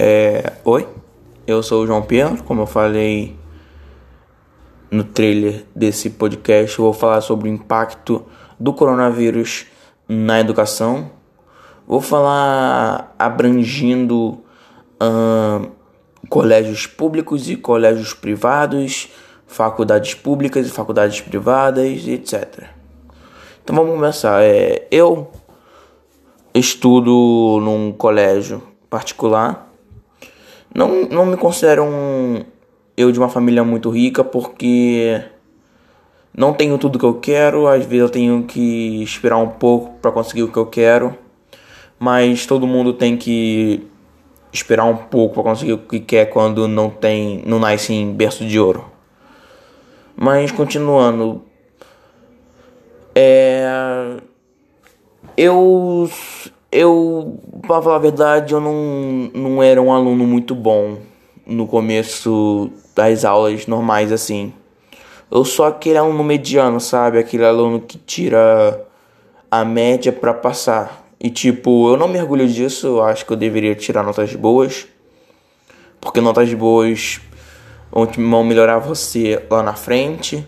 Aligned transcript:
É, 0.00 0.52
oi, 0.64 0.86
eu 1.44 1.60
sou 1.60 1.82
o 1.82 1.86
João 1.86 2.02
Pedro, 2.02 2.44
como 2.44 2.62
eu 2.62 2.66
falei 2.66 3.36
no 4.88 5.02
trailer 5.02 5.64
desse 5.74 6.10
podcast, 6.10 6.78
eu 6.78 6.84
vou 6.84 6.92
falar 6.92 7.20
sobre 7.20 7.48
o 7.48 7.52
impacto 7.52 8.24
do 8.60 8.72
coronavírus 8.72 9.66
na 10.08 10.38
educação. 10.38 11.10
Vou 11.84 12.00
falar 12.00 13.12
abrangindo 13.18 14.38
hum, 15.02 15.68
colégios 16.28 16.86
públicos 16.86 17.50
e 17.50 17.56
colégios 17.56 18.14
privados, 18.14 19.08
faculdades 19.48 20.14
públicas 20.14 20.64
e 20.68 20.70
faculdades 20.70 21.20
privadas, 21.22 22.06
etc. 22.06 22.68
Então 23.64 23.74
vamos 23.74 23.94
começar. 23.94 24.44
É, 24.44 24.86
eu 24.92 25.28
estudo 26.54 27.58
num 27.60 27.90
colégio 27.90 28.62
particular 28.88 29.67
não, 30.74 31.04
não 31.04 31.26
me 31.26 31.36
considero 31.36 31.84
um 31.84 32.44
eu 32.96 33.12
de 33.12 33.18
uma 33.18 33.28
família 33.28 33.62
muito 33.62 33.90
rica 33.90 34.24
porque 34.24 35.22
não 36.36 36.52
tenho 36.52 36.76
tudo 36.78 36.98
que 36.98 37.04
eu 37.04 37.14
quero, 37.14 37.66
às 37.66 37.84
vezes 37.84 38.00
eu 38.00 38.10
tenho 38.10 38.42
que 38.44 39.02
esperar 39.02 39.38
um 39.38 39.48
pouco 39.48 39.98
para 40.00 40.10
conseguir 40.10 40.42
o 40.42 40.52
que 40.52 40.58
eu 40.58 40.66
quero, 40.66 41.16
mas 41.98 42.46
todo 42.46 42.66
mundo 42.66 42.92
tem 42.92 43.16
que 43.16 43.86
esperar 44.52 44.84
um 44.84 44.96
pouco 44.96 45.34
para 45.34 45.42
conseguir 45.44 45.72
o 45.74 45.78
que 45.78 46.00
quer 46.00 46.26
quando 46.26 46.66
não 46.66 46.90
tem, 46.90 47.42
não 47.46 47.58
nasce 47.58 47.92
em 47.92 48.12
berço 48.12 48.44
de 48.44 48.58
ouro. 48.58 48.84
Mas 50.16 50.50
continuando, 50.50 51.42
é, 53.14 54.16
eu 55.36 56.10
eu, 56.70 57.40
pra 57.62 57.80
falar 57.80 57.96
a 57.96 58.00
verdade, 58.00 58.52
eu 58.52 58.60
não, 58.60 59.30
não 59.34 59.62
era 59.62 59.80
um 59.80 59.92
aluno 59.92 60.26
muito 60.26 60.54
bom 60.54 60.98
no 61.46 61.66
começo 61.66 62.70
das 62.94 63.24
aulas 63.24 63.66
normais, 63.66 64.12
assim. 64.12 64.52
Eu 65.30 65.44
sou 65.44 65.64
aquele 65.64 65.98
aluno 65.98 66.22
mediano, 66.22 66.80
sabe? 66.80 67.18
Aquele 67.18 67.44
aluno 67.44 67.80
que 67.80 67.98
tira 67.98 68.86
a 69.50 69.64
média 69.64 70.12
para 70.12 70.34
passar. 70.34 71.06
E 71.20 71.30
tipo, 71.30 71.90
eu 71.90 71.96
não 71.96 72.08
me 72.08 72.18
orgulho 72.20 72.46
disso, 72.46 72.86
eu 72.86 73.02
acho 73.02 73.26
que 73.26 73.32
eu 73.32 73.36
deveria 73.36 73.74
tirar 73.74 74.02
notas 74.02 74.34
boas. 74.34 74.86
Porque 76.00 76.20
notas 76.20 76.52
boas 76.54 77.20
vão 77.90 78.44
melhorar 78.44 78.78
você 78.78 79.42
lá 79.50 79.62
na 79.62 79.74
frente. 79.74 80.46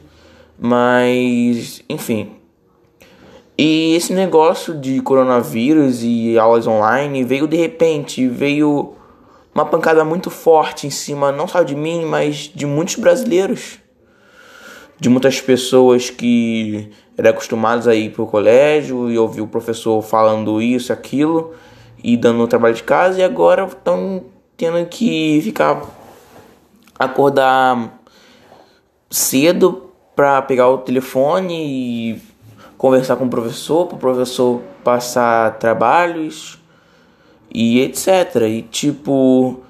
Mas, 0.58 1.82
enfim, 1.88 2.39
e 3.62 3.94
esse 3.94 4.14
negócio 4.14 4.72
de 4.72 5.02
coronavírus 5.02 6.02
e 6.02 6.38
aulas 6.38 6.66
online 6.66 7.22
veio 7.22 7.46
de 7.46 7.58
repente, 7.58 8.26
veio 8.26 8.94
uma 9.54 9.66
pancada 9.66 10.02
muito 10.02 10.30
forte 10.30 10.86
em 10.86 10.90
cima 10.90 11.30
não 11.30 11.46
só 11.46 11.62
de 11.62 11.76
mim, 11.76 12.06
mas 12.06 12.50
de 12.54 12.64
muitos 12.64 12.94
brasileiros. 12.94 13.78
De 14.98 15.10
muitas 15.10 15.42
pessoas 15.42 16.08
que 16.08 16.90
eram 17.18 17.28
acostumadas 17.28 17.86
a 17.86 17.94
ir 17.94 18.12
para 18.12 18.22
o 18.22 18.26
colégio 18.26 19.10
e 19.10 19.18
ouvir 19.18 19.42
o 19.42 19.46
professor 19.46 20.00
falando 20.00 20.62
isso, 20.62 20.90
aquilo 20.90 21.52
e 22.02 22.16
dando 22.16 22.42
o 22.42 22.48
trabalho 22.48 22.74
de 22.74 22.82
casa 22.82 23.20
e 23.20 23.22
agora 23.22 23.66
estão 23.66 24.24
tendo 24.56 24.86
que 24.86 25.38
ficar 25.42 25.82
acordar 26.98 28.00
cedo 29.10 29.90
para 30.16 30.40
pegar 30.40 30.70
o 30.70 30.78
telefone 30.78 32.14
e 32.14 32.29
conversar 32.80 33.16
com 33.16 33.26
o 33.26 33.28
professor, 33.28 33.86
para 33.86 33.96
o 33.96 33.98
professor 33.98 34.62
passar 34.82 35.58
trabalhos 35.58 36.58
e 37.52 37.78
etc. 37.78 38.36
E 38.48 38.62
tipo, 38.62 39.60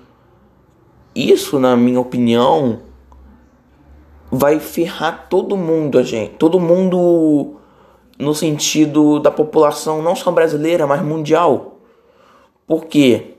isso 1.12 1.58
na 1.58 1.76
minha 1.76 1.98
opinião 1.98 2.82
vai 4.30 4.60
ferrar 4.60 5.26
todo 5.28 5.56
mundo, 5.56 5.98
a 5.98 6.04
gente, 6.04 6.34
todo 6.34 6.60
mundo 6.60 7.56
no 8.16 8.32
sentido 8.32 9.18
da 9.18 9.32
população 9.32 10.00
não 10.00 10.14
só 10.14 10.30
brasileira, 10.30 10.86
mas 10.86 11.02
mundial. 11.02 11.80
Porque 12.64 13.34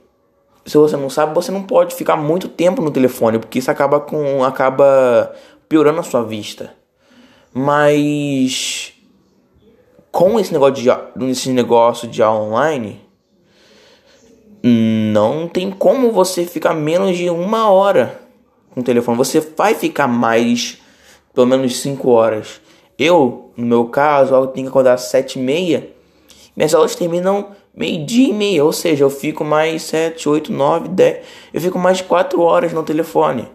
se 0.66 0.76
você 0.76 0.98
não 0.98 1.08
sabe, 1.08 1.34
você 1.34 1.50
não 1.50 1.62
pode 1.62 1.94
ficar 1.94 2.16
muito 2.16 2.46
tempo 2.46 2.82
no 2.82 2.90
telefone, 2.90 3.38
porque 3.38 3.58
isso 3.58 3.70
acaba 3.70 4.00
com 4.00 4.44
acaba 4.44 5.34
piorando 5.66 6.00
a 6.00 6.02
sua 6.02 6.22
vista. 6.22 6.74
Mas 7.54 8.91
com 10.12 10.38
esse 10.38 10.52
negócio 10.52 10.74
de, 10.74 11.30
esse 11.30 11.50
negócio 11.50 12.06
de 12.06 12.22
aula 12.22 12.44
online, 12.44 13.00
não 14.62 15.48
tem 15.48 15.70
como 15.70 16.12
você 16.12 16.44
ficar 16.44 16.74
menos 16.74 17.16
de 17.16 17.30
uma 17.30 17.70
hora 17.70 18.20
com 18.70 18.80
o 18.80 18.84
telefone. 18.84 19.16
Você 19.16 19.40
vai 19.40 19.74
ficar 19.74 20.06
mais, 20.06 20.78
pelo 21.34 21.46
menos 21.46 21.80
5 21.80 22.10
horas. 22.10 22.60
Eu, 22.98 23.50
no 23.56 23.66
meu 23.66 23.86
caso, 23.86 24.34
eu 24.34 24.46
tenho 24.48 24.66
que 24.66 24.70
acordar 24.70 24.92
às 24.92 25.04
7 25.04 25.38
e 25.38 25.42
meia. 25.42 25.90
Minhas 26.54 26.74
aulas 26.74 26.94
terminam 26.94 27.48
meio-dia 27.74 28.28
e 28.28 28.34
meia. 28.34 28.64
Ou 28.64 28.72
seja, 28.72 29.04
eu 29.04 29.10
fico 29.10 29.42
mais 29.42 29.82
7, 29.82 30.28
8, 30.28 30.52
9, 30.52 30.88
10. 30.88 31.24
Eu 31.54 31.60
fico 31.60 31.78
mais 31.78 32.02
4 32.02 32.40
horas 32.40 32.72
no 32.72 32.82
telefone. 32.82 33.48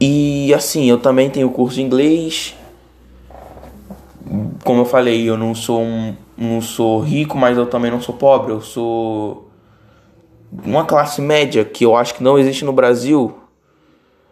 E 0.00 0.54
assim, 0.54 0.88
eu 0.88 0.98
também 0.98 1.28
tenho 1.28 1.50
curso 1.50 1.74
de 1.74 1.82
inglês 1.82 2.54
como 4.64 4.80
eu 4.80 4.86
falei, 4.86 5.28
eu 5.28 5.36
não 5.36 5.54
sou 5.54 5.82
um, 5.82 6.16
não 6.36 6.60
sou 6.60 6.98
rico, 7.00 7.36
mas 7.36 7.56
eu 7.56 7.66
também 7.66 7.90
não 7.90 8.00
sou 8.00 8.14
pobre. 8.14 8.50
Eu 8.50 8.62
sou 8.62 9.50
uma 10.64 10.84
classe 10.86 11.20
média 11.20 11.64
que 11.64 11.84
eu 11.84 11.94
acho 11.94 12.14
que 12.14 12.22
não 12.22 12.38
existe 12.38 12.64
no 12.64 12.72
Brasil. 12.72 13.38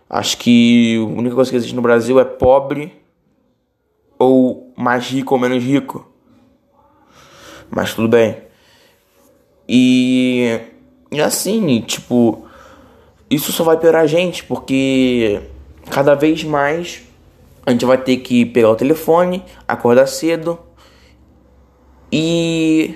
Acho 0.08 0.38
que 0.38 0.96
a 0.96 1.18
única 1.18 1.34
coisa 1.34 1.50
que 1.50 1.56
existe 1.56 1.74
no 1.74 1.82
Brasil 1.82 2.18
é 2.18 2.24
pobre 2.24 2.92
ou 4.18 4.72
mais 4.76 5.06
rico 5.08 5.34
ou 5.34 5.40
menos 5.40 5.62
rico. 5.62 6.10
Mas 7.70 7.94
tudo 7.94 8.08
bem. 8.08 8.38
E, 9.68 10.60
e 11.10 11.20
assim, 11.20 11.80
tipo, 11.82 12.46
isso 13.30 13.52
só 13.52 13.64
vai 13.64 13.76
piorar 13.76 14.02
a 14.02 14.06
gente, 14.06 14.44
porque 14.44 15.42
cada 15.90 16.14
vez 16.14 16.42
mais 16.44 17.02
a 17.64 17.70
gente 17.70 17.84
vai 17.84 17.98
ter 17.98 18.18
que 18.18 18.44
pegar 18.44 18.70
o 18.70 18.76
telefone, 18.76 19.44
acordar 19.66 20.06
cedo 20.06 20.58
e 22.10 22.94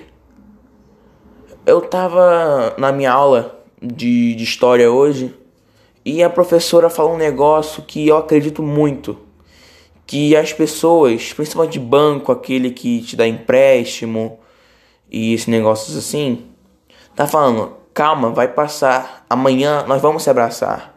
eu 1.65 1.81
tava 1.81 2.75
na 2.79 2.93
minha 2.93 3.11
aula 3.11 3.65
de, 3.81 4.35
de 4.35 4.45
história 4.45 4.91
hoje 4.91 5.35
e 6.05 6.23
a 6.23 6.31
professora 6.31 6.89
falou 6.91 7.15
um 7.15 7.19
negócio 7.19 7.83
que 7.83 8.07
eu 8.07 8.17
acredito 8.17 8.63
muito. 8.63 9.19
Que 10.07 10.37
as 10.37 10.53
pessoas, 10.53 11.33
principalmente 11.33 11.73
de 11.73 11.81
banco, 11.81 12.31
aquele 12.31 12.71
que 12.71 13.01
te 13.03 13.17
dá 13.17 13.27
empréstimo 13.27 14.39
e 15.11 15.35
esses 15.35 15.49
negócios 15.49 15.97
assim, 15.97 16.47
tá 17.17 17.27
falando, 17.27 17.73
calma, 17.93 18.31
vai 18.31 18.47
passar, 18.47 19.27
amanhã 19.29 19.85
nós 19.89 20.01
vamos 20.01 20.23
se 20.23 20.31
abraçar. 20.31 20.95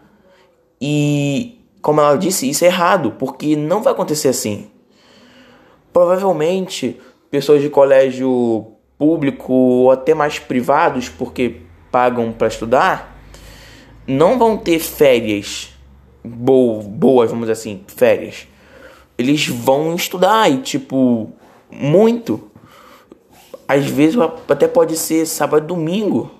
E 0.80 1.59
como 1.82 2.02
ela 2.02 2.18
disse, 2.18 2.50
isso 2.50 2.66
é 2.66 2.68
errado, 2.68 3.16
porque 3.18 3.56
não 3.56 3.82
vai 3.82 3.94
acontecer 3.94 4.30
assim. 4.30 4.70
Provavelmente, 5.94 7.00
pessoas 7.32 7.62
de 7.62 7.70
colégio 7.70 8.74
público 8.98 9.54
ou 9.54 9.92
até 9.92 10.14
mais 10.14 10.40
privados, 10.40 11.08
porque 11.08 11.62
pagam 11.92 12.32
para 12.32 12.48
estudar, 12.48 13.18
não 14.06 14.38
vão 14.38 14.58
ter 14.58 14.80
férias 14.80 15.74
boas, 16.24 17.30
vamos 17.30 17.48
dizer 17.48 17.54
assim, 17.54 17.84
férias. 17.88 18.48
Eles 19.18 19.48
vão 19.48 19.96
estudar 19.96 20.50
e, 20.50 20.58
tipo, 20.58 21.32
muito. 21.72 22.50
Às 23.68 23.86
vezes 23.86 24.18
até 24.48 24.68
pode 24.68 24.98
ser 24.98 25.26
sábado 25.26 25.68
domingo. 25.68 26.32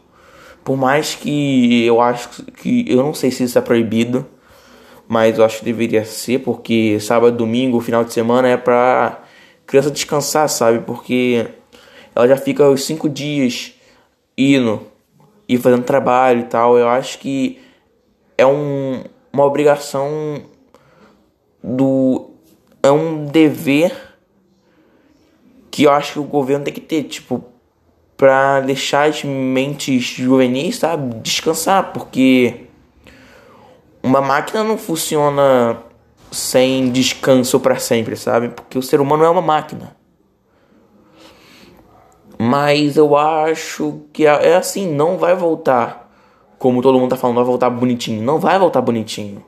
Por 0.64 0.76
mais 0.78 1.16
que 1.16 1.86
eu 1.86 2.02
acho 2.02 2.44
que. 2.44 2.86
Eu 2.88 2.98
não 2.98 3.14
sei 3.14 3.32
se 3.32 3.44
isso 3.44 3.58
é 3.58 3.62
proibido 3.62 4.26
mas 5.12 5.40
eu 5.40 5.44
acho 5.44 5.58
que 5.58 5.66
deveria 5.66 6.06
ser, 6.06 6.38
porque 6.38 7.00
sábado, 7.00 7.36
domingo, 7.36 7.80
final 7.80 8.04
de 8.04 8.14
semana 8.14 8.48
é 8.48 8.56
pra 8.56 9.24
criança 9.66 9.90
descansar, 9.90 10.48
sabe? 10.48 10.82
Porque 10.86 11.48
ela 12.16 12.28
já 12.28 12.38
fica 12.38 12.70
os 12.70 12.86
cinco 12.86 13.10
dias 13.10 13.74
indo 14.38 14.86
e 15.48 15.58
fazendo 15.58 15.82
trabalho 15.82 16.42
e 16.42 16.44
tal. 16.44 16.78
Eu 16.78 16.88
acho 16.88 17.18
que 17.18 17.60
é 18.38 18.46
um, 18.46 19.04
uma 19.34 19.46
obrigação 19.46 20.44
do. 21.64 22.30
É 22.84 22.92
um 22.92 23.26
dever 23.26 23.92
que 25.72 25.86
eu 25.86 25.92
acho 25.92 26.14
que 26.14 26.20
o 26.20 26.24
governo 26.24 26.66
tem 26.66 26.74
que 26.74 26.82
ter, 26.82 27.06
tipo, 27.06 27.44
pra 28.16 28.60
deixar 28.60 29.10
as 29.10 29.24
mentes 29.24 30.04
juvenis, 30.04 30.78
sabe, 30.78 31.16
descansar, 31.16 31.94
porque 31.94 32.69
uma 34.02 34.22
máquina 34.22 34.64
não 34.64 34.78
funciona 34.78 35.78
sem 36.32 36.92
descanso 36.92 37.60
para 37.60 37.78
sempre, 37.78 38.16
sabe? 38.16 38.50
Porque 38.50 38.78
o 38.78 38.84
ser 38.84 39.02
humano 39.02 39.24
é 39.24 39.30
uma 39.30 39.42
máquina. 39.42 39.96
Mas 42.38 42.96
eu 42.96 43.18
acho 43.18 44.02
que 44.14 44.26
é, 44.26 44.52
é 44.52 44.56
assim, 44.56 44.88
não 44.88 45.18
vai 45.18 45.36
voltar 45.36 46.10
como 46.60 46.82
todo 46.82 47.00
mundo 47.00 47.10
tá 47.10 47.16
falando, 47.16 47.38
vai 47.38 47.46
voltar 47.46 47.70
bonitinho. 47.70 48.22
Não 48.22 48.38
vai 48.38 48.60
voltar 48.60 48.82
bonitinho. 48.82 49.44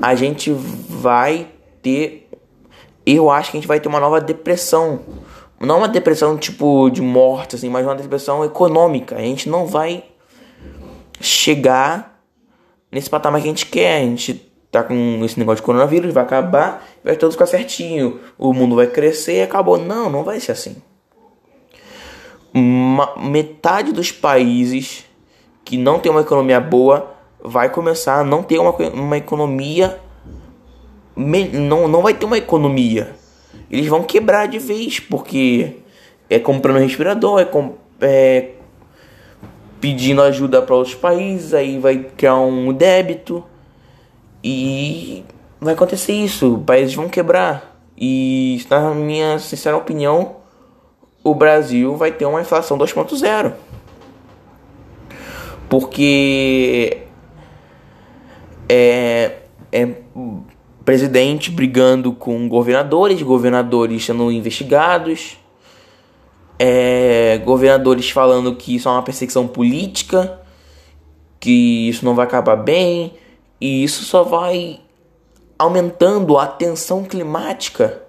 A 0.00 0.14
gente 0.14 0.52
vai 0.52 1.48
ter. 1.82 2.30
Eu 3.04 3.28
acho 3.30 3.50
que 3.50 3.56
a 3.56 3.60
gente 3.60 3.68
vai 3.68 3.80
ter 3.80 3.88
uma 3.88 3.98
nova 3.98 4.20
depressão. 4.20 5.00
Não 5.58 5.78
uma 5.78 5.88
depressão 5.88 6.38
tipo 6.38 6.88
de 6.88 7.02
morte, 7.02 7.56
assim, 7.56 7.68
mas 7.68 7.84
uma 7.84 7.96
depressão 7.96 8.44
econômica. 8.44 9.16
A 9.16 9.20
gente 9.20 9.48
não 9.48 9.66
vai 9.66 10.04
chegar 11.20 12.13
nesse 12.94 13.10
patamar 13.10 13.42
que 13.42 13.48
a 13.48 13.50
gente 13.50 13.66
quer. 13.66 13.96
A 13.96 14.00
gente 14.00 14.34
tá 14.70 14.82
com 14.82 15.20
esse 15.24 15.38
negócio 15.38 15.56
de 15.56 15.66
coronavírus, 15.66 16.14
vai 16.14 16.22
acabar, 16.22 16.86
vai 17.02 17.16
tudo 17.16 17.32
ficar 17.32 17.46
certinho. 17.46 18.20
O 18.38 18.52
mundo 18.52 18.76
vai 18.76 18.86
crescer 18.86 19.38
e 19.38 19.42
acabou. 19.42 19.76
Não, 19.76 20.08
não 20.08 20.22
vai 20.22 20.38
ser 20.38 20.52
assim. 20.52 20.76
Uma, 22.54 23.16
metade 23.16 23.92
dos 23.92 24.12
países 24.12 25.04
que 25.64 25.76
não 25.76 25.98
tem 25.98 26.12
uma 26.12 26.20
economia 26.20 26.60
boa 26.60 27.12
vai 27.42 27.68
começar 27.68 28.20
a 28.20 28.24
não 28.24 28.42
ter 28.42 28.58
uma, 28.58 28.70
uma 28.70 29.16
economia. 29.16 29.98
Não, 31.16 31.88
não 31.88 32.00
vai 32.00 32.14
ter 32.14 32.24
uma 32.24 32.38
economia. 32.38 33.16
Eles 33.70 33.86
vão 33.88 34.04
quebrar 34.04 34.46
de 34.46 34.58
vez, 34.58 35.00
porque 35.00 35.78
é 36.30 36.38
comprando 36.38 36.78
respirador, 36.78 37.40
é, 37.40 37.44
com, 37.44 37.74
é 38.00 38.50
pedindo 39.84 40.22
ajuda 40.22 40.62
para 40.62 40.74
outros 40.74 40.94
países, 40.94 41.52
aí 41.52 41.78
vai 41.78 41.98
criar 42.16 42.36
um 42.36 42.72
débito. 42.72 43.44
E 44.42 45.22
vai 45.60 45.74
acontecer 45.74 46.14
isso, 46.14 46.62
países 46.64 46.94
vão 46.94 47.06
quebrar. 47.06 47.78
E 47.94 48.64
na 48.70 48.94
minha 48.94 49.38
sincera 49.38 49.76
opinião, 49.76 50.36
o 51.22 51.34
Brasil 51.34 51.98
vai 51.98 52.10
ter 52.10 52.24
uma 52.24 52.40
inflação 52.40 52.78
2.0 52.78 53.52
porque 55.68 57.02
é, 58.66 59.32
é 59.70 59.88
presidente 60.82 61.50
brigando 61.50 62.10
com 62.10 62.48
governadores, 62.48 63.20
governadores 63.20 64.06
sendo 64.06 64.32
investigados, 64.32 65.36
é, 66.58 67.38
governadores 67.44 68.10
falando 68.10 68.54
que 68.54 68.76
isso 68.76 68.88
é 68.88 68.92
uma 68.92 69.02
perseguição 69.02 69.46
política, 69.46 70.40
que 71.40 71.88
isso 71.88 72.04
não 72.04 72.14
vai 72.14 72.26
acabar 72.26 72.56
bem, 72.56 73.14
e 73.60 73.84
isso 73.84 74.04
só 74.04 74.22
vai 74.22 74.80
aumentando 75.58 76.38
a 76.38 76.46
tensão 76.46 77.04
climática, 77.04 78.02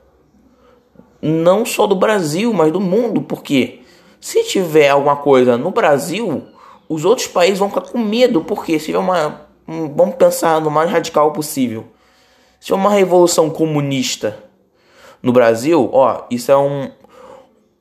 não 1.21 1.65
só 1.65 1.87
do 1.87 1.95
Brasil, 1.95 2.53
mas 2.53 2.71
do 2.71 2.79
mundo, 2.79 3.21
porque 3.21 3.81
se 4.19 4.43
tiver 4.43 4.89
alguma 4.89 5.15
coisa 5.15 5.57
no 5.57 5.71
Brasil, 5.71 6.43
os 6.87 7.05
outros 7.05 7.27
países 7.27 7.59
vão 7.59 7.69
ficar 7.69 7.81
com 7.81 7.97
medo, 7.97 8.41
porque 8.41 8.79
se 8.79 8.87
tiver 8.87 8.99
uma. 8.99 9.41
Um, 9.67 9.87
vamos 9.93 10.15
pensar 10.15 10.61
no 10.61 10.69
mais 10.69 10.89
radical 10.89 11.31
possível. 11.31 11.85
Se 12.59 12.67
tiver 12.67 12.77
uma 12.77 12.91
revolução 12.91 13.49
comunista 13.49 14.37
no 15.21 15.31
Brasil, 15.31 15.89
ó, 15.91 16.23
isso 16.29 16.51
é 16.51 16.57
um, 16.57 16.91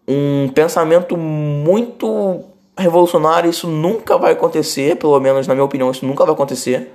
um 0.06 0.49
pensamento 0.49 1.17
muito 1.17 2.45
revolucionário. 2.77 3.51
Isso 3.51 3.69
nunca 3.69 4.19
vai 4.19 4.33
acontecer, 4.33 4.97
pelo 4.97 5.19
menos 5.21 5.47
na 5.47 5.55
minha 5.55 5.65
opinião, 5.65 5.91
isso 5.91 6.06
nunca 6.06 6.25
vai 6.25 6.35
acontecer. 6.35 6.93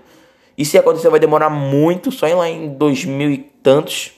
E 0.57 0.65
se 0.65 0.77
acontecer, 0.77 1.09
vai 1.09 1.19
demorar 1.19 1.49
muito, 1.49 2.11
só 2.11 2.27
lá 2.27 2.49
em 2.49 2.69
2000 2.69 3.31
e 3.31 3.37
tantos. 3.37 4.11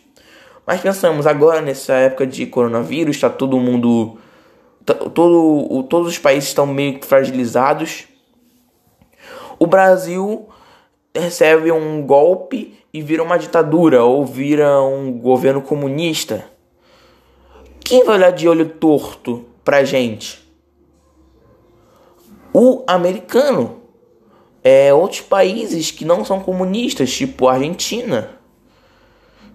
Mas 0.65 0.81
pensamos, 0.81 1.27
agora 1.27 1.61
nessa 1.61 1.93
época 1.93 2.25
de 2.25 2.45
coronavírus, 2.45 3.15
está 3.15 3.29
todo 3.29 3.59
mundo 3.59 4.17
todo, 5.13 5.83
todos 5.83 6.07
os 6.07 6.17
países 6.17 6.49
estão 6.49 6.65
meio 6.65 6.99
fragilizados. 7.03 8.05
O 9.59 9.67
Brasil 9.67 10.49
recebe 11.15 11.71
um 11.71 12.01
golpe 12.01 12.79
e 12.93 13.01
vira 13.01 13.23
uma 13.23 13.37
ditadura 13.37 14.03
ou 14.03 14.25
vira 14.25 14.81
um 14.81 15.11
governo 15.11 15.61
comunista. 15.61 16.45
Quem 17.91 18.05
vai 18.05 18.15
olhar 18.15 18.31
de 18.31 18.47
olho 18.47 18.69
torto 18.69 19.43
pra 19.65 19.83
gente? 19.83 20.41
O 22.53 22.85
americano. 22.87 23.81
É 24.63 24.93
outros 24.93 25.19
países 25.19 25.91
que 25.91 26.05
não 26.05 26.23
são 26.23 26.39
comunistas, 26.39 27.11
tipo 27.11 27.49
a 27.49 27.53
Argentina 27.55 28.29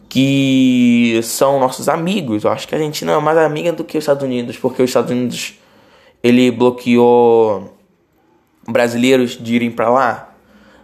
que 0.07 1.19
são 1.23 1.59
nossos 1.59 1.89
amigos. 1.89 2.45
Eu 2.45 2.51
acho 2.51 2.69
que 2.69 2.75
a 2.75 2.79
Argentina 2.79 3.13
é 3.13 3.19
mais 3.19 3.39
amiga 3.39 3.73
do 3.73 3.83
que 3.83 3.97
os 3.97 4.03
Estados 4.03 4.23
Unidos, 4.23 4.59
porque 4.59 4.83
os 4.83 4.91
Estados 4.91 5.11
Unidos 5.11 5.55
ele 6.23 6.51
bloqueou 6.51 7.75
brasileiros 8.69 9.43
de 9.43 9.55
irem 9.55 9.71
para 9.71 9.89
lá. 9.89 10.35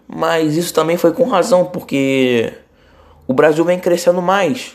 Mas 0.09 0.57
isso 0.57 0.73
também 0.73 0.97
foi 0.97 1.13
com 1.13 1.25
razão, 1.25 1.67
porque 1.67 2.51
o 3.27 3.35
Brasil 3.35 3.63
vem 3.63 3.79
crescendo 3.79 4.23
mais. 4.23 4.73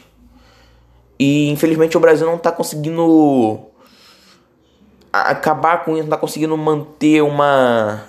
E 1.19 1.49
infelizmente 1.49 1.97
o 1.97 1.99
Brasil 1.99 2.27
não 2.27 2.35
está 2.35 2.51
conseguindo 2.51 3.59
acabar 5.11 5.83
com 5.83 5.91
isso, 5.91 5.99
não 5.99 6.05
está 6.05 6.17
conseguindo 6.17 6.55
manter 6.57 7.21
uma 7.21 8.03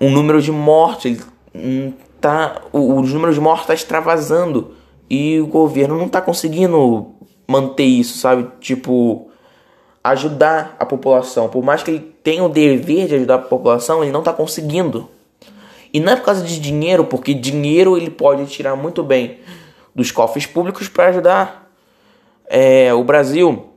um 0.00 0.10
número 0.10 0.42
de 0.42 0.52
mortes. 0.52 1.26
Ele 1.54 1.94
tá 2.20 2.62
os 2.72 3.12
números 3.12 3.34
de 3.34 3.40
mortes 3.40 3.62
está 3.62 3.74
extravasando 3.74 4.74
e 5.08 5.40
o 5.40 5.46
governo 5.46 5.96
não 5.96 6.06
está 6.06 6.20
conseguindo 6.20 7.14
manter 7.46 7.84
isso, 7.84 8.18
sabe? 8.18 8.48
Tipo, 8.60 9.30
ajudar 10.02 10.76
a 10.78 10.84
população. 10.84 11.48
Por 11.48 11.64
mais 11.64 11.82
que 11.82 11.90
ele 11.90 12.00
tenha 12.22 12.44
o 12.44 12.48
dever 12.48 13.06
de 13.06 13.14
ajudar 13.14 13.36
a 13.36 13.38
população, 13.38 14.02
ele 14.02 14.12
não 14.12 14.20
está 14.20 14.32
conseguindo. 14.32 15.08
E 15.92 16.00
não 16.00 16.12
é 16.12 16.16
por 16.16 16.24
causa 16.24 16.44
de 16.44 16.60
dinheiro, 16.60 17.04
porque 17.04 17.32
dinheiro 17.32 17.96
ele 17.96 18.10
pode 18.10 18.44
tirar 18.46 18.76
muito 18.76 19.02
bem 19.02 19.38
dos 19.96 20.12
cofres 20.12 20.44
públicos 20.44 20.88
para 20.88 21.08
ajudar 21.08 21.72
é, 22.46 22.92
o 22.92 23.02
Brasil 23.02 23.70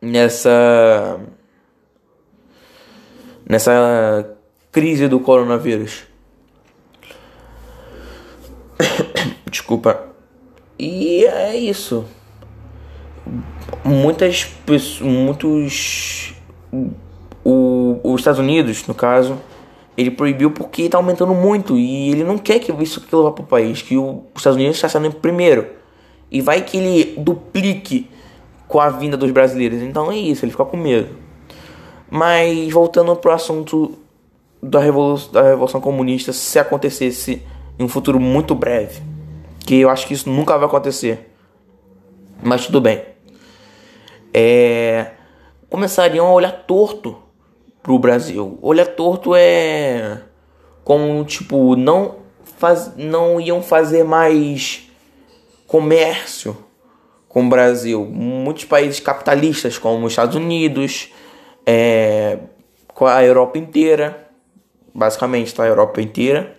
nessa 0.00 1.18
nessa 3.48 4.36
crise 4.70 5.08
do 5.08 5.18
coronavírus. 5.18 6.04
Desculpa. 9.50 10.08
E 10.78 11.24
é 11.24 11.56
isso. 11.56 12.04
Muitas 13.82 14.44
pessoas. 14.44 15.00
Muitos. 15.00 16.34
O, 17.42 17.98
os 18.04 18.20
Estados 18.20 18.38
Unidos, 18.38 18.86
no 18.86 18.94
caso, 18.94 19.40
ele 19.98 20.12
proibiu 20.12 20.52
porque 20.52 20.82
está 20.82 20.96
aumentando 20.96 21.34
muito 21.34 21.76
e 21.76 22.10
ele 22.12 22.22
não 22.22 22.38
quer 22.38 22.60
que 22.60 22.70
isso 22.80 23.02
vá 23.10 23.32
para 23.32 23.42
o 23.42 23.46
país, 23.46 23.82
que 23.82 23.96
os 23.96 24.22
Estados 24.36 24.54
Unidos 24.54 24.76
está 24.76 24.88
sendo 24.88 25.10
primeiro. 25.16 25.66
E 26.30 26.40
vai 26.40 26.62
que 26.62 26.76
ele 26.76 27.14
duplique 27.18 28.08
com 28.68 28.78
a 28.78 28.90
vinda 28.90 29.16
dos 29.16 29.32
brasileiros. 29.32 29.82
Então 29.82 30.12
é 30.12 30.16
isso, 30.16 30.44
ele 30.44 30.52
fica 30.52 30.64
com 30.64 30.76
medo. 30.76 31.16
Mas 32.08 32.70
voltando 32.70 33.16
para 33.16 33.32
o 33.32 33.34
assunto 33.34 33.98
da 34.62 34.78
revolução, 34.78 35.32
da 35.32 35.42
revolução 35.42 35.80
comunista, 35.80 36.32
se 36.32 36.60
acontecesse 36.60 37.42
em 37.76 37.82
um 37.82 37.88
futuro 37.88 38.20
muito 38.20 38.54
breve 38.54 39.02
que 39.66 39.80
eu 39.80 39.90
acho 39.90 40.06
que 40.06 40.14
isso 40.14 40.30
nunca 40.30 40.56
vai 40.56 40.68
acontecer. 40.68 41.30
Mas 42.40 42.66
tudo 42.66 42.80
bem. 42.80 43.02
É, 44.32 45.10
começariam 45.68 46.24
a 46.24 46.32
olhar 46.32 46.52
torto 46.52 47.27
pro 47.82 47.98
Brasil. 47.98 48.58
Olhar 48.62 48.86
torto 48.86 49.34
é 49.34 50.22
como 50.84 51.24
tipo 51.24 51.76
não 51.76 52.16
faz, 52.56 52.92
não 52.96 53.40
iam 53.40 53.62
fazer 53.62 54.04
mais 54.04 54.88
comércio 55.66 56.56
com 57.28 57.46
o 57.46 57.48
Brasil. 57.48 58.04
Muitos 58.04 58.64
países 58.64 59.00
capitalistas 59.00 59.78
como 59.78 60.06
os 60.06 60.12
Estados 60.12 60.34
Unidos, 60.34 61.10
é, 61.66 62.38
com 62.88 63.06
a 63.06 63.22
Europa 63.22 63.58
inteira, 63.58 64.28
basicamente 64.94 65.54
tá 65.54 65.64
a 65.64 65.68
Europa 65.68 66.00
inteira, 66.00 66.56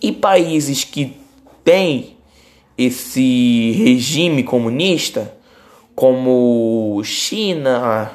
e 0.00 0.10
países 0.10 0.84
que 0.84 1.16
tem 1.62 2.16
esse 2.76 3.72
regime 3.72 4.42
comunista, 4.42 5.34
como 5.94 7.00
China 7.04 8.12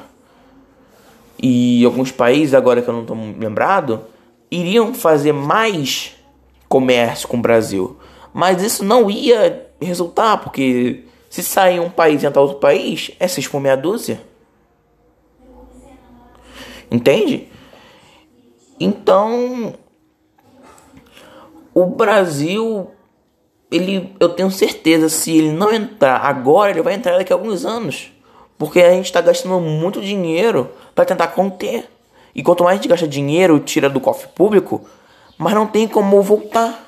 e 1.42 1.84
alguns 1.84 2.10
países, 2.10 2.54
agora 2.54 2.82
que 2.82 2.88
eu 2.88 2.94
não 2.94 3.02
estou 3.02 3.16
lembrado, 3.16 4.04
iriam 4.50 4.94
fazer 4.94 5.32
mais 5.32 6.14
comércio 6.68 7.28
com 7.28 7.36
o 7.36 7.42
Brasil. 7.42 7.96
Mas 8.32 8.62
isso 8.62 8.84
não 8.84 9.10
ia 9.10 9.70
resultar, 9.80 10.38
porque 10.38 11.04
se 11.28 11.42
sair 11.42 11.80
um 11.80 11.90
país 11.90 12.22
e 12.22 12.26
entrar 12.26 12.42
outro 12.42 12.58
país, 12.58 13.10
é 13.18 13.28
seis 13.28 13.46
por 13.46 13.60
meia 13.60 13.76
dúzia. 13.76 14.20
Entende? 16.90 17.48
Então, 18.78 19.74
o 21.72 21.86
Brasil 21.86 22.90
ele, 23.74 24.14
eu 24.20 24.28
tenho 24.28 24.50
certeza, 24.50 25.08
se 25.08 25.36
ele 25.36 25.50
não 25.50 25.72
entrar 25.72 26.18
agora, 26.18 26.70
ele 26.70 26.82
vai 26.82 26.94
entrar 26.94 27.16
daqui 27.16 27.32
a 27.32 27.36
alguns 27.36 27.64
anos. 27.64 28.12
Porque 28.58 28.80
a 28.80 28.90
gente 28.90 29.06
está 29.06 29.20
gastando 29.20 29.60
muito 29.60 30.00
dinheiro 30.00 30.70
para 30.94 31.04
tentar 31.04 31.28
conter. 31.28 31.90
E 32.34 32.42
quanto 32.42 32.64
mais 32.64 32.74
a 32.74 32.76
gente 32.76 32.88
gasta 32.88 33.06
dinheiro, 33.06 33.60
tira 33.60 33.88
do 33.88 34.00
cofre 34.00 34.28
público, 34.34 34.84
mas 35.38 35.54
não 35.54 35.66
tem 35.66 35.86
como 35.86 36.20
voltar. 36.22 36.84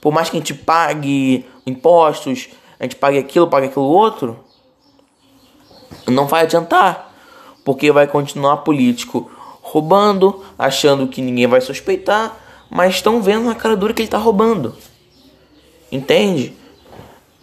Por 0.00 0.12
mais 0.12 0.30
que 0.30 0.36
a 0.36 0.40
gente 0.40 0.54
pague 0.54 1.46
impostos, 1.66 2.48
a 2.78 2.84
gente 2.84 2.96
pague 2.96 3.18
aquilo, 3.18 3.48
pague 3.48 3.66
aquilo 3.66 3.84
outro, 3.84 4.38
não 6.06 6.26
vai 6.26 6.42
adiantar. 6.42 7.14
Porque 7.64 7.92
vai 7.92 8.06
continuar 8.06 8.58
político 8.58 9.30
roubando, 9.60 10.42
achando 10.58 11.06
que 11.06 11.20
ninguém 11.20 11.46
vai 11.46 11.60
suspeitar, 11.60 12.36
mas 12.70 12.96
estão 12.96 13.22
vendo 13.22 13.44
na 13.44 13.54
cara 13.54 13.76
dura 13.76 13.92
que 13.92 14.00
ele 14.00 14.08
está 14.08 14.18
roubando. 14.18 14.74
Entende? 15.92 16.54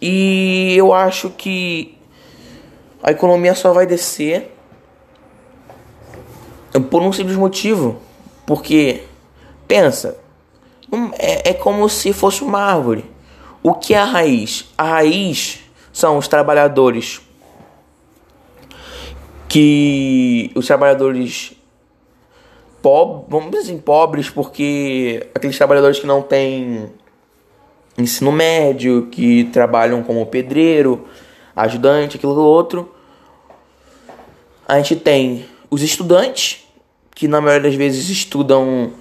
E 0.00 0.74
eu 0.76 0.92
acho 0.92 1.30
que 1.30 1.97
a 3.02 3.10
economia 3.10 3.54
só 3.54 3.72
vai 3.72 3.86
descer 3.86 4.54
por 6.90 7.02
um 7.02 7.12
simples 7.12 7.36
motivo. 7.36 7.98
Porque, 8.46 9.02
pensa, 9.66 10.16
é, 11.18 11.50
é 11.50 11.54
como 11.54 11.88
se 11.88 12.12
fosse 12.12 12.42
uma 12.42 12.60
árvore. 12.60 13.04
O 13.62 13.74
que 13.74 13.94
é 13.94 13.98
a 13.98 14.04
raiz? 14.04 14.72
A 14.76 14.84
raiz 14.84 15.60
são 15.92 16.16
os 16.16 16.28
trabalhadores 16.28 17.20
que 19.48 20.50
os 20.54 20.66
trabalhadores 20.66 21.52
pobres, 22.82 23.24
vamos 23.28 23.50
dizer 23.50 23.62
assim, 23.62 23.78
pobres, 23.78 24.28
porque 24.28 25.26
aqueles 25.34 25.56
trabalhadores 25.56 25.98
que 25.98 26.06
não 26.06 26.22
têm 26.22 26.90
ensino 27.96 28.30
médio, 28.30 29.08
que 29.10 29.44
trabalham 29.44 30.02
como 30.02 30.24
pedreiro, 30.26 31.08
ajudante, 31.62 32.16
aquilo 32.16 32.34
outro. 32.40 32.92
A 34.66 34.76
gente 34.76 34.96
tem 34.96 35.44
os 35.70 35.82
estudantes, 35.82 36.66
que 37.14 37.26
na 37.26 37.40
maioria 37.40 37.68
das 37.68 37.74
vezes 37.74 38.08
estudam 38.08 38.92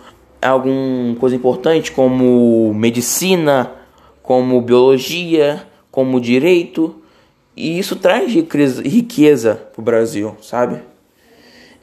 alguma 0.41 1.15
coisa 1.15 1.35
importante, 1.35 1.91
como 1.91 2.73
medicina, 2.73 3.71
como 4.21 4.61
biologia, 4.61 5.65
como 5.91 6.19
direito, 6.19 7.01
e 7.55 7.79
isso 7.79 7.95
traz 7.95 8.31
riqueza 8.33 9.55
para 9.73 9.81
o 9.81 9.83
Brasil, 9.83 10.35
sabe? 10.41 10.81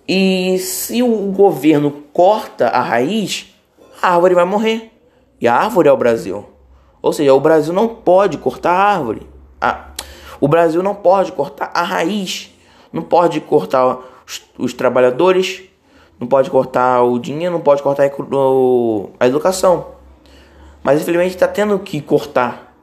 E 0.06 0.58
se 0.58 1.02
o 1.02 1.32
governo 1.32 1.90
corta 2.12 2.68
a 2.68 2.80
raiz, 2.80 3.54
a 4.00 4.14
árvore 4.14 4.34
vai 4.34 4.44
morrer. 4.44 4.90
E 5.40 5.48
a 5.48 5.54
árvore 5.54 5.88
é 5.88 5.92
o 5.92 5.96
Brasil. 5.96 6.44
Ou 7.00 7.12
seja, 7.12 7.34
o 7.34 7.40
Brasil 7.40 7.72
não 7.72 7.88
pode 7.88 8.38
cortar 8.38 8.72
a 8.72 8.94
árvore. 8.94 9.26
A, 9.60 9.88
o 10.44 10.46
Brasil 10.46 10.82
não 10.82 10.94
pode 10.94 11.32
cortar 11.32 11.70
a 11.72 11.82
raiz. 11.82 12.50
Não 12.92 13.00
pode 13.00 13.40
cortar 13.40 13.98
os, 14.26 14.42
os 14.58 14.74
trabalhadores. 14.74 15.62
Não 16.20 16.26
pode 16.28 16.50
cortar 16.50 17.02
o 17.02 17.18
dinheiro. 17.18 17.54
Não 17.54 17.62
pode 17.62 17.82
cortar 17.82 18.02
a, 19.20 19.26
educação. 19.26 19.86
Mas 20.82 21.00
infelizmente 21.00 21.34
está 21.34 21.48
tendo 21.48 21.78
que 21.78 21.98
cortar. 22.02 22.76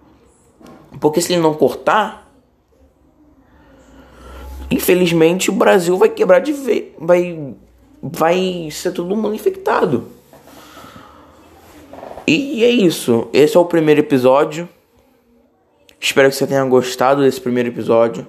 Porque 1.00 1.22
se 1.22 1.34
ele 1.34 1.42
não 1.44 1.54
cortar, 1.54 2.28
infelizmente 4.72 5.52
o 5.52 5.54
Brasil 5.54 5.96
vai 6.00 6.10
quebrar 6.10 6.40
de 6.40 6.54
vez, 6.54 6.86
vai 6.98 7.54
vai 8.02 8.70
ser 8.72 8.92
todo 8.92 9.16
mundo 9.16 9.36
infectado. 9.36 10.08
E 12.26 12.64
é 12.64 12.72
isso. 12.72 13.28
Esse 13.32 13.56
é 13.56 13.60
o 13.60 13.66
primeiro 13.66 14.00
episódio. 14.00 14.68
Espero 16.04 16.30
que 16.30 16.36
você 16.36 16.48
tenha 16.48 16.66
gostado 16.66 17.22
desse 17.22 17.40
primeiro 17.40 17.70
episódio. 17.70 18.28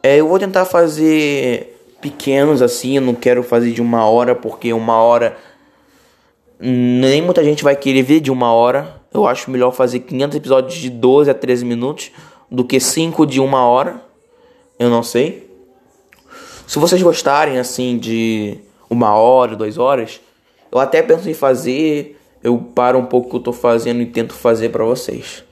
É, 0.00 0.18
eu 0.18 0.28
vou 0.28 0.38
tentar 0.38 0.64
fazer 0.64 1.76
pequenos 2.00 2.62
assim, 2.62 2.94
eu 2.94 3.02
não 3.02 3.16
quero 3.16 3.42
fazer 3.42 3.72
de 3.72 3.82
uma 3.82 4.08
hora, 4.08 4.32
porque 4.36 4.72
uma 4.72 4.94
hora 5.02 5.36
nem 6.60 7.20
muita 7.20 7.42
gente 7.42 7.64
vai 7.64 7.74
querer 7.74 8.02
ver 8.02 8.20
de 8.20 8.30
uma 8.30 8.52
hora. 8.52 9.02
Eu 9.12 9.26
acho 9.26 9.50
melhor 9.50 9.72
fazer 9.72 9.98
500 9.98 10.36
episódios 10.36 10.74
de 10.74 10.88
12 10.88 11.28
a 11.28 11.34
13 11.34 11.64
minutos 11.64 12.12
do 12.48 12.64
que 12.64 12.78
5 12.78 13.26
de 13.26 13.40
uma 13.40 13.66
hora. 13.66 14.00
Eu 14.78 14.88
não 14.88 15.02
sei. 15.02 15.50
Se 16.64 16.78
vocês 16.78 17.02
gostarem 17.02 17.58
assim 17.58 17.98
de 17.98 18.58
uma 18.88 19.16
hora, 19.16 19.56
duas 19.56 19.78
horas, 19.78 20.20
eu 20.70 20.78
até 20.78 21.02
penso 21.02 21.28
em 21.28 21.34
fazer. 21.34 22.16
Eu 22.40 22.56
paro 22.56 23.00
um 23.00 23.04
pouco 23.04 23.26
o 23.26 23.30
que 23.30 23.36
eu 23.36 23.40
tô 23.40 23.52
fazendo 23.52 24.00
e 24.00 24.06
tento 24.06 24.32
fazer 24.32 24.68
para 24.68 24.84
vocês, 24.84 25.44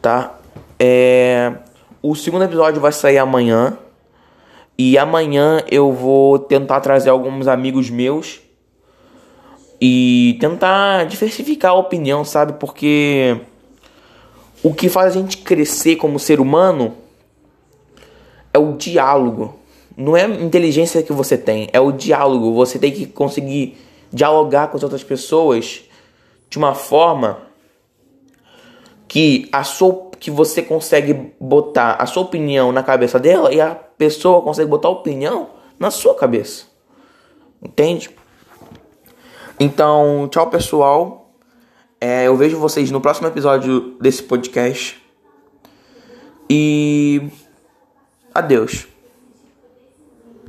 tá? 0.00 0.38
É... 0.82 1.52
O 2.02 2.16
segundo 2.16 2.42
episódio 2.42 2.80
vai 2.80 2.90
sair 2.90 3.18
amanhã. 3.18 3.78
E 4.76 4.98
amanhã 4.98 5.62
eu 5.70 5.92
vou 5.92 6.38
tentar 6.38 6.80
trazer 6.80 7.10
alguns 7.10 7.46
amigos 7.46 7.88
meus 7.88 8.40
e 9.80 10.36
tentar 10.40 11.04
diversificar 11.04 11.72
a 11.72 11.74
opinião, 11.74 12.24
sabe? 12.24 12.54
Porque 12.54 13.38
o 14.62 14.74
que 14.74 14.88
faz 14.88 15.14
a 15.14 15.20
gente 15.20 15.36
crescer 15.38 15.96
como 15.96 16.18
ser 16.18 16.40
humano 16.40 16.94
é 18.52 18.58
o 18.58 18.72
diálogo 18.72 19.62
não 19.96 20.16
é 20.16 20.24
a 20.24 20.28
inteligência 20.28 21.02
que 21.02 21.12
você 21.12 21.36
tem, 21.36 21.68
é 21.72 21.80
o 21.80 21.92
diálogo. 21.92 22.54
Você 22.54 22.78
tem 22.78 22.92
que 22.92 23.06
conseguir 23.06 23.76
dialogar 24.12 24.68
com 24.68 24.76
as 24.76 24.82
outras 24.82 25.04
pessoas 25.04 25.82
de 26.48 26.58
uma 26.58 26.74
forma 26.74 27.38
que 29.12 29.46
a 29.52 29.62
sua 29.62 30.10
que 30.18 30.30
você 30.30 30.62
consegue 30.62 31.34
botar 31.38 31.96
a 31.96 32.06
sua 32.06 32.22
opinião 32.22 32.72
na 32.72 32.82
cabeça 32.82 33.20
dela 33.20 33.52
e 33.52 33.60
a 33.60 33.74
pessoa 33.74 34.40
consegue 34.40 34.70
botar 34.70 34.88
a 34.88 34.92
opinião 34.92 35.50
na 35.78 35.90
sua 35.90 36.14
cabeça. 36.14 36.64
Entende? 37.62 38.08
Então, 39.60 40.26
tchau 40.30 40.48
pessoal. 40.48 41.30
É, 42.00 42.26
eu 42.26 42.34
vejo 42.38 42.56
vocês 42.56 42.90
no 42.90 43.02
próximo 43.02 43.28
episódio 43.28 43.98
desse 44.00 44.22
podcast. 44.22 44.98
E 46.48 47.28
adeus. 48.34 48.91